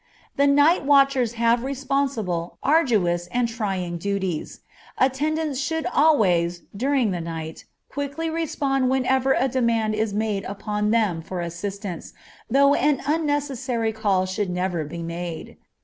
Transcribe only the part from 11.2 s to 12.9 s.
for assistance, though